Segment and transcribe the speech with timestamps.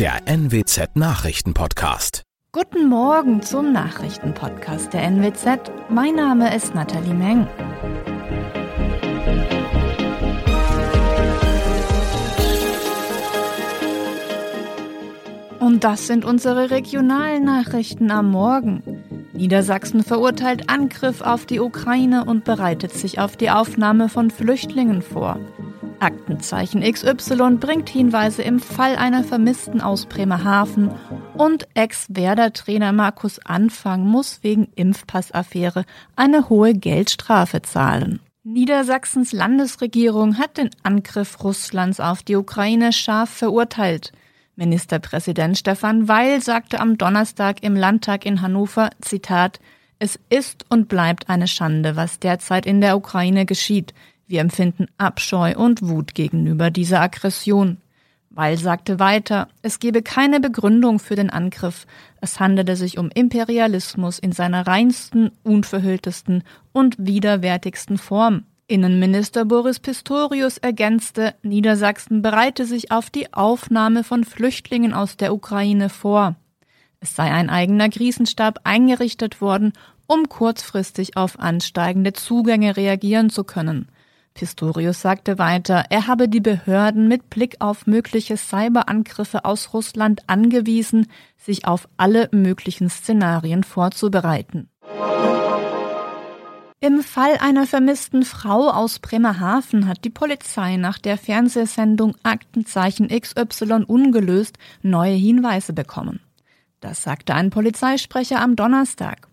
[0.00, 2.22] der NWZ Nachrichtenpodcast.
[2.52, 5.70] Guten Morgen zum Nachrichtenpodcast der NWZ.
[5.90, 7.46] Mein Name ist Nathalie Meng.
[15.58, 18.82] Und das sind unsere regionalen Nachrichten am Morgen.
[19.34, 25.38] Niedersachsen verurteilt Angriff auf die Ukraine und bereitet sich auf die Aufnahme von Flüchtlingen vor.
[26.00, 30.90] Aktenzeichen XY bringt Hinweise im Fall einer Vermissten aus Bremerhaven
[31.34, 35.84] und Ex-Werder-Trainer Markus Anfang muss wegen Impfpassaffäre
[36.16, 38.20] eine hohe Geldstrafe zahlen.
[38.42, 44.12] Niedersachsens Landesregierung hat den Angriff Russlands auf die Ukraine scharf verurteilt.
[44.56, 49.60] Ministerpräsident Stefan Weil sagte am Donnerstag im Landtag in Hannover, Zitat,
[49.98, 53.92] es ist und bleibt eine Schande, was derzeit in der Ukraine geschieht.
[54.30, 57.78] Wir empfinden Abscheu und Wut gegenüber dieser Aggression.
[58.30, 61.84] Weil sagte weiter, es gebe keine Begründung für den Angriff.
[62.20, 68.44] Es handele sich um Imperialismus in seiner reinsten, unverhülltesten und widerwärtigsten Form.
[68.68, 75.88] Innenminister Boris Pistorius ergänzte, Niedersachsen bereite sich auf die Aufnahme von Flüchtlingen aus der Ukraine
[75.88, 76.36] vor.
[77.00, 79.72] Es sei ein eigener Krisenstab eingerichtet worden,
[80.06, 83.88] um kurzfristig auf ansteigende Zugänge reagieren zu können.
[84.40, 91.08] Pistorius sagte weiter, er habe die Behörden mit Blick auf mögliche Cyberangriffe aus Russland angewiesen,
[91.36, 94.70] sich auf alle möglichen Szenarien vorzubereiten.
[96.80, 103.84] Im Fall einer vermissten Frau aus Bremerhaven hat die Polizei nach der Fernsehsendung Aktenzeichen XY
[103.88, 106.18] ungelöst neue Hinweise bekommen.
[106.80, 109.28] Das sagte ein Polizeisprecher am Donnerstag.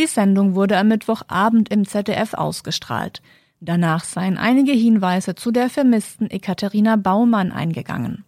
[0.00, 3.22] Die Sendung wurde am Mittwochabend im ZDF ausgestrahlt.
[3.60, 8.24] Danach seien einige Hinweise zu der vermissten Ekaterina Baumann eingegangen.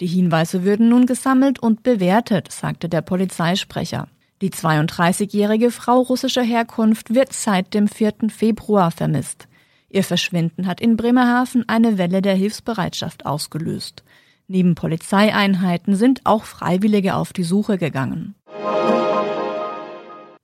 [0.00, 4.08] Die Hinweise würden nun gesammelt und bewertet, sagte der Polizeisprecher.
[4.40, 8.28] Die 32-jährige Frau russischer Herkunft wird seit dem 4.
[8.28, 9.48] Februar vermisst.
[9.90, 14.04] Ihr Verschwinden hat in Bremerhaven eine Welle der Hilfsbereitschaft ausgelöst.
[14.46, 18.36] Neben Polizeieinheiten sind auch Freiwillige auf die Suche gegangen.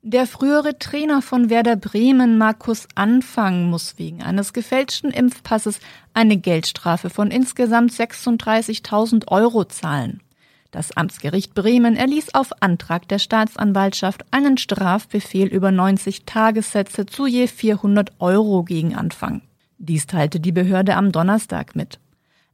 [0.06, 5.80] Der frühere Trainer von Werder Bremen, Markus Anfang, muss wegen eines gefälschten Impfpasses
[6.12, 10.20] eine Geldstrafe von insgesamt 36.000 Euro zahlen.
[10.72, 17.46] Das Amtsgericht Bremen erließ auf Antrag der Staatsanwaltschaft einen Strafbefehl über 90 Tagessätze zu je
[17.46, 19.40] 400 Euro gegen Anfang.
[19.78, 21.98] Dies teilte die Behörde am Donnerstag mit.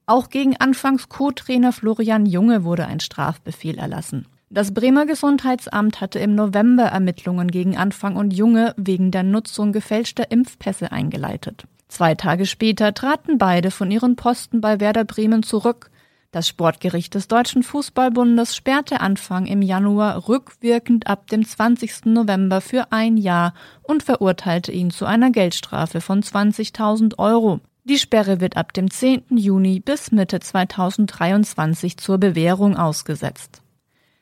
[0.07, 4.27] Auch gegen Anfangs Co-Trainer Florian Junge wurde ein Strafbefehl erlassen.
[4.53, 10.33] Das Bremer Gesundheitsamt hatte im November Ermittlungen gegen Anfang und Junge wegen der Nutzung gefälschter
[10.33, 11.69] Impfpässe eingeleitet.
[11.87, 15.91] Zwei Tage später traten beide von ihren Posten bei Werder Bremen zurück,
[16.33, 22.07] das Sportgericht des Deutschen Fußballbundes sperrte Anfang im Januar rückwirkend ab dem 20.
[22.07, 27.61] November für ein Jahr und verurteilte ihn zu einer Geldstrafe von 20.000 Euro.
[27.85, 29.25] Die Sperre wird ab dem 10.
[29.31, 33.63] Juni bis Mitte 2023 zur Bewährung ausgesetzt.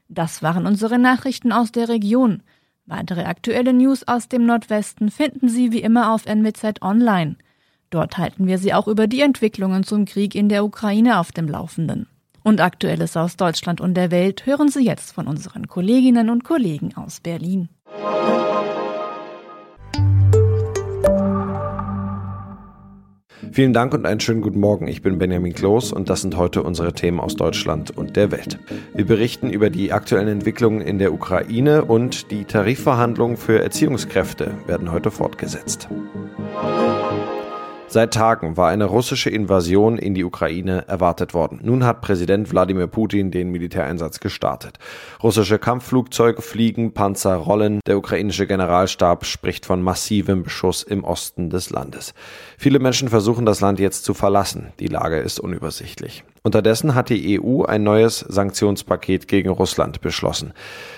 [0.09, 2.43] Das waren unsere Nachrichten aus der Region.
[2.87, 7.37] Weitere aktuelle News aus dem Nordwesten finden Sie wie immer auf NWZ Online.
[7.91, 11.49] Dort halten wir Sie auch über die Entwicklungen zum Krieg in der Ukraine auf dem
[11.49, 12.07] Laufenden.
[12.43, 16.97] Und Aktuelles aus Deutschland und der Welt hören Sie jetzt von unseren Kolleginnen und Kollegen
[16.97, 17.69] aus Berlin.
[23.59, 24.87] Vielen Dank und einen schönen guten Morgen.
[24.87, 28.61] Ich bin Benjamin Kloß und das sind heute unsere Themen aus Deutschland und der Welt.
[28.95, 34.93] Wir berichten über die aktuellen Entwicklungen in der Ukraine und die Tarifverhandlungen für Erziehungskräfte werden
[34.93, 35.89] heute fortgesetzt.
[37.91, 41.61] Seit Tagen war eine russische Invasion in die Ukraine erwartet worden.
[41.63, 44.79] Nun hat Präsident Wladimir Putin den Militäreinsatz gestartet.
[45.23, 47.81] Russische Kampfflugzeuge fliegen, Panzer rollen.
[47.87, 52.13] Der ukrainische Generalstab spricht von massivem Beschuss im Osten des Landes.
[52.59, 54.75] Viele Menschen versuchen das Land jetzt zu verlassen.
[54.81, 56.25] Die Lage ist unübersichtlich.
[56.49, 60.55] Unterdessen hat die EU ein neues Sanktionspaket gegen Russland beschlossen.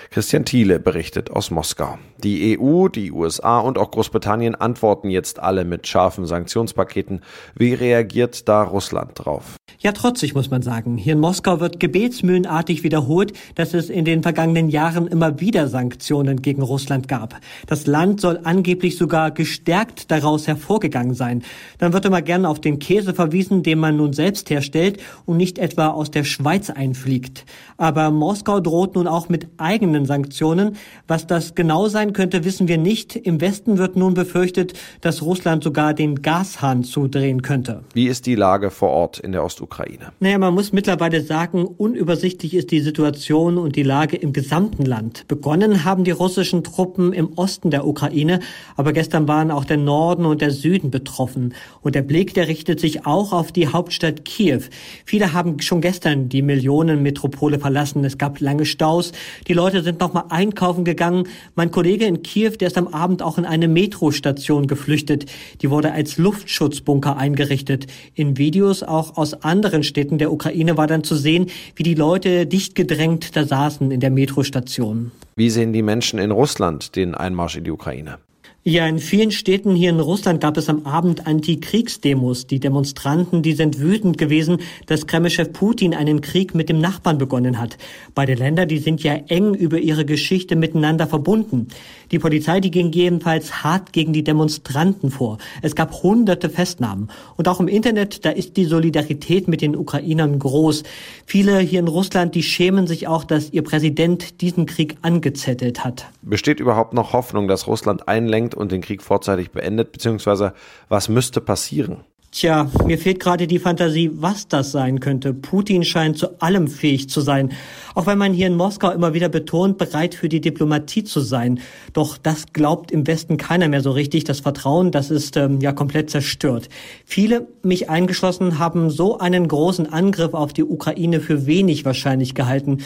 [0.09, 1.97] Christian Thiele berichtet aus Moskau.
[2.23, 7.21] Die EU, die USA und auch Großbritannien antworten jetzt alle mit scharfen Sanktionspaketen.
[7.55, 9.57] Wie reagiert da Russland drauf?
[9.79, 10.97] Ja, trotzig muss man sagen.
[10.97, 16.41] Hier in Moskau wird gebetsmühlenartig wiederholt, dass es in den vergangenen Jahren immer wieder Sanktionen
[16.41, 17.39] gegen Russland gab.
[17.65, 21.41] Das Land soll angeblich sogar gestärkt daraus hervorgegangen sein.
[21.79, 25.01] Dann wird immer gerne auf den Käse verwiesen, den man nun selbst herstellt.
[25.25, 27.45] Und nicht etwa aus der Schweiz einfliegt.
[27.77, 30.75] Aber Moskau droht nun auch mit eigenen Sanktionen.
[31.07, 33.15] Was das genau sein könnte, wissen wir nicht.
[33.15, 37.83] Im Westen wird nun befürchtet, dass Russland sogar den Gashahn zudrehen könnte.
[37.95, 40.11] Wie ist die Lage vor Ort in der Ostukraine?
[40.19, 45.27] Naja, man muss mittlerweile sagen, unübersichtlich ist die Situation und die Lage im gesamten Land.
[45.27, 48.41] Begonnen haben die russischen Truppen im Osten der Ukraine,
[48.77, 51.55] aber gestern waren auch der Norden und der Süden betroffen.
[51.81, 54.61] Und der Blick, der richtet sich auch auf die Hauptstadt Kiew.
[55.03, 58.03] Viele haben schon gestern die Millionenmetropole verlassen.
[58.03, 59.11] Es gab lange Staus.
[59.47, 61.27] Die Leute sind nochmal einkaufen gegangen.
[61.55, 65.25] Mein Kollege in Kiew, der ist am Abend auch in eine Metrostation geflüchtet.
[65.61, 67.87] Die wurde als Luftschutzbunker eingerichtet.
[68.15, 72.45] In Videos auch aus anderen Städten der Ukraine war dann zu sehen, wie die Leute
[72.45, 75.11] dicht gedrängt da saßen in der Metrostation.
[75.35, 78.17] Wie sehen die Menschen in Russland den Einmarsch in die Ukraine?
[78.63, 82.45] Ja, in vielen Städten hier in Russland gab es am Abend Antikriegsdemos.
[82.45, 87.59] Die Demonstranten, die sind wütend gewesen, dass Kremlchef Putin einen Krieg mit dem Nachbarn begonnen
[87.59, 87.79] hat.
[88.13, 91.69] Beide Länder, die sind ja eng über ihre Geschichte miteinander verbunden.
[92.11, 95.39] Die Polizei, die ging jedenfalls hart gegen die Demonstranten vor.
[95.63, 97.09] Es gab hunderte Festnahmen.
[97.37, 100.83] Und auch im Internet, da ist die Solidarität mit den Ukrainern groß.
[101.25, 106.11] Viele hier in Russland, die schämen sich auch, dass ihr Präsident diesen Krieg angezettelt hat.
[106.21, 110.53] Besteht überhaupt noch Hoffnung, dass Russland einlenkt anfängt und den Krieg vorzeitig beendet, beziehungsweise
[110.89, 112.03] was müsste passieren?
[112.33, 115.33] Tja, mir fehlt gerade die Fantasie, was das sein könnte.
[115.33, 117.51] Putin scheint zu allem fähig zu sein.
[117.93, 121.59] Auch wenn man hier in Moskau immer wieder betont, bereit für die Diplomatie zu sein.
[121.91, 124.23] Doch das glaubt im Westen keiner mehr so richtig.
[124.23, 126.69] Das Vertrauen, das ist ähm, ja komplett zerstört.
[127.03, 132.77] Viele, mich eingeschlossen, haben so einen großen Angriff auf die Ukraine für wenig wahrscheinlich gehalten.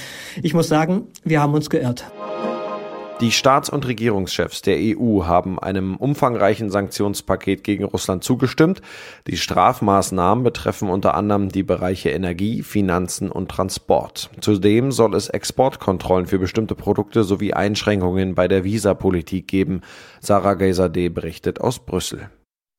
[0.42, 2.04] Ich muss sagen, wir haben uns geirrt.
[3.22, 8.82] Die Staats- und Regierungschefs der EU haben einem umfangreichen Sanktionspaket gegen Russland zugestimmt.
[9.28, 14.32] Die Strafmaßnahmen betreffen unter anderem die Bereiche Energie, Finanzen und Transport.
[14.42, 19.80] Zudem soll es Exportkontrollen für bestimmte Produkte sowie Einschränkungen bei der Visapolitik geben.
[20.20, 22.30] Sarah Geisadeh berichtet aus Brüssel.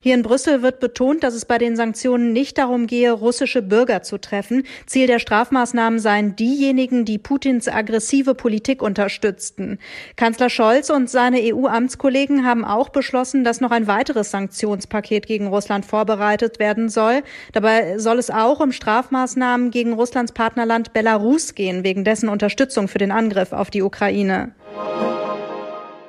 [0.07, 4.03] Hier in Brüssel wird betont, dass es bei den Sanktionen nicht darum gehe, russische Bürger
[4.03, 4.63] zu treffen.
[4.87, 9.81] Ziel der Strafmaßnahmen seien diejenigen, die Putins aggressive Politik unterstützten.
[10.15, 15.85] Kanzler Scholz und seine EU-Amtskollegen haben auch beschlossen, dass noch ein weiteres Sanktionspaket gegen Russland
[15.85, 17.25] vorbereitet werden soll.
[17.53, 22.99] Dabei soll es auch um Strafmaßnahmen gegen Russlands Partnerland Belarus gehen, wegen dessen Unterstützung für
[22.99, 24.55] den Angriff auf die Ukraine.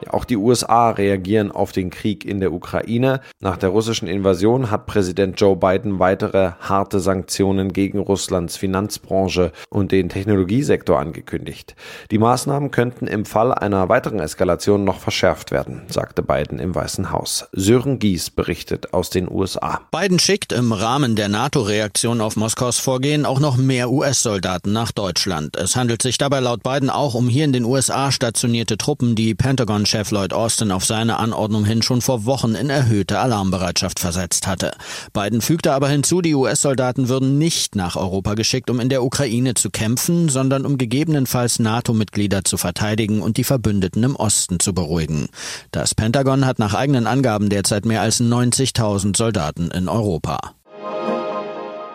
[0.09, 3.21] Auch die USA reagieren auf den Krieg in der Ukraine.
[3.39, 9.91] Nach der russischen Invasion hat Präsident Joe Biden weitere harte Sanktionen gegen Russlands Finanzbranche und
[9.91, 11.75] den Technologiesektor angekündigt.
[12.11, 17.11] Die Maßnahmen könnten im Fall einer weiteren Eskalation noch verschärft werden, sagte Biden im Weißen
[17.11, 17.47] Haus.
[17.51, 19.81] Sören Gies berichtet aus den USA.
[19.91, 25.55] Biden schickt im Rahmen der NATO-Reaktion auf Moskaus Vorgehen auch noch mehr US-Soldaten nach Deutschland.
[25.55, 29.35] Es handelt sich dabei laut Biden auch um hier in den USA stationierte Truppen, die
[29.35, 34.45] Pentagon Chef Lloyd Austin auf seine Anordnung hin schon vor Wochen in erhöhte Alarmbereitschaft versetzt
[34.45, 34.73] hatte.
[35.11, 39.55] Biden fügte aber hinzu, die US-Soldaten würden nicht nach Europa geschickt, um in der Ukraine
[39.55, 45.29] zu kämpfen, sondern um gegebenenfalls NATO-Mitglieder zu verteidigen und die Verbündeten im Osten zu beruhigen.
[45.71, 50.53] Das Pentagon hat nach eigenen Angaben derzeit mehr als 90.000 Soldaten in Europa.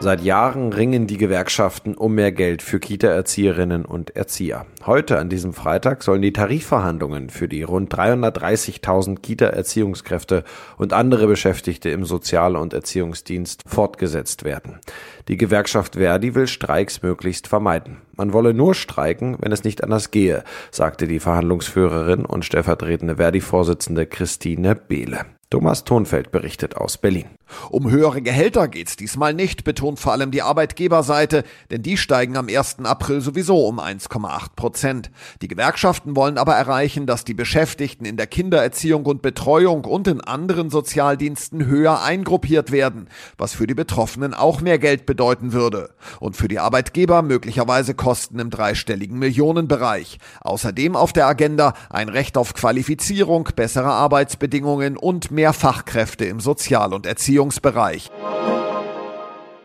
[0.02, 4.66] Seit Jahren ringen die Gewerkschaften um mehr Geld für Kita-Erzieherinnen und Erzieher.
[4.84, 10.42] Heute, an diesem Freitag, sollen die Tarifverhandlungen für die rund 330.000 Kita-Erziehungskräfte
[10.76, 14.80] und andere Beschäftigte im Sozial- und Erziehungsdienst fortgesetzt werden.
[15.28, 17.98] Die Gewerkschaft Verdi will Streiks möglichst vermeiden.
[18.16, 24.06] Man wolle nur streiken, wenn es nicht anders gehe, sagte die Verhandlungsführerin und stellvertretende Verdi-Vorsitzende
[24.06, 25.24] Christine Behle.
[25.52, 27.26] Thomas Thonfeld berichtet aus Berlin.
[27.68, 32.48] Um höhere Gehälter geht's diesmal nicht, betont vor allem die Arbeitgeberseite, denn die steigen am
[32.48, 32.78] 1.
[32.84, 35.10] April sowieso um 1,8 Prozent.
[35.42, 40.22] Die Gewerkschaften wollen aber erreichen, dass die Beschäftigten in der Kindererziehung und Betreuung und in
[40.22, 45.90] anderen Sozialdiensten höher eingruppiert werden, was für die Betroffenen auch mehr Geld bedeuten würde.
[46.18, 50.18] Und für die Arbeitgeber möglicherweise Kosten im dreistelligen Millionenbereich.
[50.40, 56.94] Außerdem auf der Agenda ein Recht auf Qualifizierung, bessere Arbeitsbedingungen und mehr Fachkräfte im Sozial-
[56.94, 58.10] und Erziehungsbereich.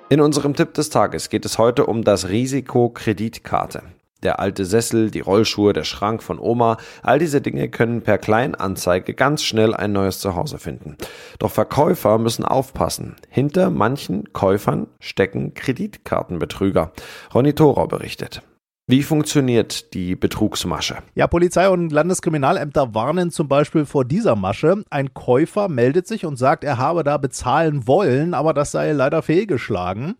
[0.10, 3.82] In unserem Tipp des Tages geht es heute um das Risiko Kreditkarte.
[4.24, 9.14] Der alte Sessel, die Rollschuhe, der Schrank von Oma, all diese Dinge können per Kleinanzeige
[9.14, 10.98] ganz schnell ein neues Zuhause finden.
[11.38, 13.16] Doch Verkäufer müssen aufpassen.
[13.30, 16.92] Hinter manchen Käufern stecken Kreditkartenbetrüger.
[17.34, 18.42] Ronny Thorau berichtet.
[18.90, 21.00] Wie funktioniert die Betrugsmasche?
[21.14, 24.82] Ja, Polizei und Landeskriminalämter warnen zum Beispiel vor dieser Masche.
[24.90, 29.22] Ein Käufer meldet sich und sagt, er habe da bezahlen wollen, aber das sei leider
[29.22, 30.16] fehlgeschlagen.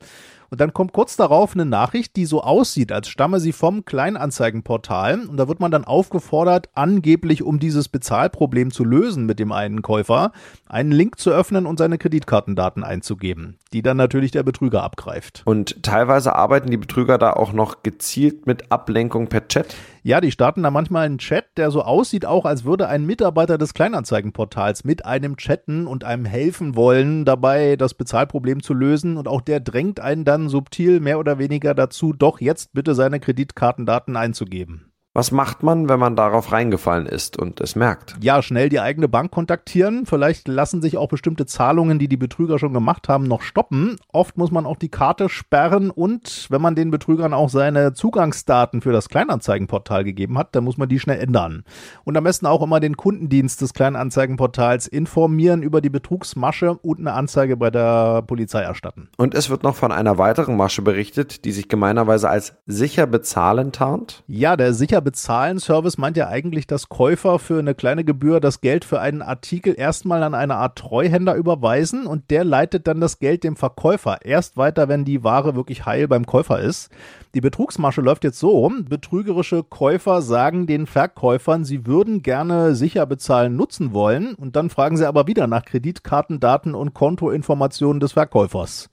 [0.50, 5.26] Und dann kommt kurz darauf eine Nachricht, die so aussieht, als stamme sie vom Kleinanzeigenportal.
[5.28, 9.82] Und da wird man dann aufgefordert, angeblich um dieses Bezahlproblem zu lösen mit dem einen
[9.82, 10.32] Käufer,
[10.68, 15.42] einen Link zu öffnen und seine Kreditkartendaten einzugeben, die dann natürlich der Betrüger abgreift.
[15.46, 19.76] Und teilweise arbeiten die Betrüger da auch noch gezielt mit Ablenkung per Chat?
[20.04, 23.58] Ja, die starten da manchmal einen Chat, der so aussieht, auch als würde ein Mitarbeiter
[23.58, 29.18] des Kleinanzeigenportals mit einem chatten und einem helfen wollen, dabei das Bezahlproblem zu lösen.
[29.18, 33.20] Und auch der drängt einen dann subtil mehr oder weniger dazu, doch jetzt bitte seine
[33.20, 34.92] Kreditkartendaten einzugeben.
[35.18, 38.18] Was macht man, wenn man darauf reingefallen ist und es merkt?
[38.22, 40.06] Ja, schnell die eigene Bank kontaktieren.
[40.06, 43.96] Vielleicht lassen sich auch bestimmte Zahlungen, die die Betrüger schon gemacht haben, noch stoppen.
[44.14, 48.82] Oft muss man auch die Karte sperren und wenn man den Betrügern auch seine Zugangsdaten
[48.82, 51.64] für das Kleinanzeigenportal gegeben hat, dann muss man die schnell ändern.
[52.04, 57.14] Und am besten auch immer den Kundendienst des Kleinanzeigenportals informieren über die Betrugsmasche und eine
[57.14, 59.10] Anzeige bei der Polizei erstatten.
[59.18, 63.72] Und es wird noch von einer weiteren Masche berichtet, die sich gemeinerweise als sicher bezahlen
[63.72, 64.24] tarnt?
[64.28, 68.60] Ja, der sicher bezahlen Service meint ja eigentlich, dass Käufer für eine kleine Gebühr das
[68.60, 73.18] Geld für einen Artikel erstmal an eine Art Treuhänder überweisen und der leitet dann das
[73.18, 76.90] Geld dem Verkäufer erst weiter, wenn die Ware wirklich heil beim Käufer ist.
[77.34, 83.56] Die Betrugsmasche läuft jetzt so, betrügerische Käufer sagen den Verkäufern, sie würden gerne sicher bezahlen
[83.56, 88.90] nutzen wollen und dann fragen sie aber wieder nach Kreditkartendaten und Kontoinformationen des Verkäufers.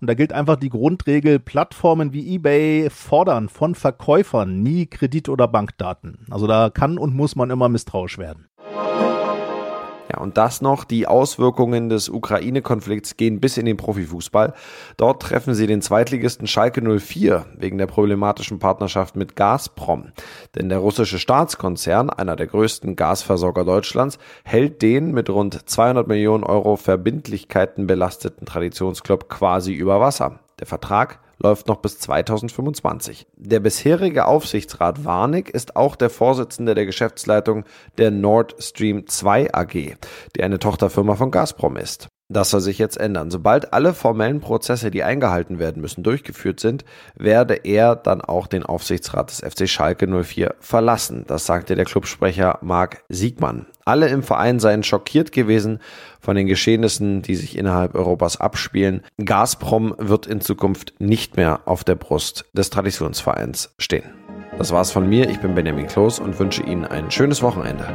[0.00, 5.48] Und da gilt einfach die Grundregel, Plattformen wie eBay fordern von Verkäufern nie Kredit- oder
[5.48, 6.26] Bankdaten.
[6.30, 8.46] Also da kann und muss man immer misstrauisch werden.
[10.18, 14.54] Und das noch, die Auswirkungen des Ukraine-Konflikts gehen bis in den Profifußball.
[14.96, 20.12] Dort treffen sie den Zweitligisten Schalke 04 wegen der problematischen Partnerschaft mit Gazprom.
[20.54, 26.44] Denn der russische Staatskonzern, einer der größten Gasversorger Deutschlands, hält den mit rund 200 Millionen
[26.44, 30.40] Euro Verbindlichkeiten belasteten Traditionsclub quasi über Wasser.
[30.58, 33.26] Der Vertrag läuft noch bis 2025.
[33.36, 37.64] Der bisherige Aufsichtsrat Warnig ist auch der Vorsitzende der Geschäftsleitung
[37.96, 39.96] der Nord Stream 2 AG,
[40.36, 42.08] die eine Tochterfirma von Gazprom ist.
[42.30, 43.30] Das soll sich jetzt ändern.
[43.30, 48.64] Sobald alle formellen Prozesse, die eingehalten werden müssen, durchgeführt sind, werde er dann auch den
[48.64, 51.24] Aufsichtsrat des FC Schalke 04 verlassen.
[51.26, 53.64] Das sagte der Clubsprecher Marc Siegmann.
[53.86, 55.80] Alle im Verein seien schockiert gewesen
[56.20, 59.02] von den Geschehnissen, die sich innerhalb Europas abspielen.
[59.24, 64.04] Gazprom wird in Zukunft nicht mehr auf der Brust des Traditionsvereins stehen.
[64.58, 65.30] Das war's von mir.
[65.30, 67.86] Ich bin Benjamin Kloß und wünsche Ihnen ein schönes Wochenende.